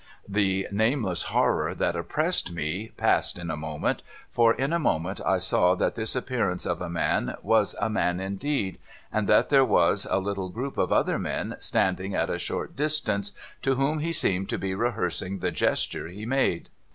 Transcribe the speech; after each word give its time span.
The 0.27 0.67
nameless 0.71 1.21
horror 1.25 1.75
that 1.75 1.95
oppressed 1.95 2.51
me 2.51 2.91
passed 2.97 3.37
in 3.37 3.51
a 3.51 3.55
moment, 3.55 4.01
for 4.31 4.51
in 4.55 4.73
a 4.73 4.79
moment 4.79 5.21
I 5.23 5.37
saw 5.37 5.75
that 5.75 5.93
this 5.93 6.15
appearance 6.15 6.65
of 6.65 6.81
a 6.81 6.89
man 6.89 7.35
was 7.43 7.75
a 7.79 7.87
man 7.87 8.19
indeed, 8.19 8.79
and 9.13 9.29
that 9.29 9.49
there 9.49 9.63
was 9.63 10.07
a 10.09 10.17
little 10.17 10.49
group 10.49 10.79
of 10.79 10.91
other 10.91 11.19
men, 11.19 11.55
standing 11.59 12.15
at 12.15 12.31
a 12.31 12.39
short 12.39 12.75
distance, 12.75 13.33
to 13.61 13.75
whom 13.75 13.99
he 13.99 14.11
seemed 14.11 14.49
to 14.49 14.57
be 14.57 14.73
rehearsing 14.73 15.37
the 15.37 15.51
gesture 15.51 16.07
he 16.07 16.25
made. 16.25 16.69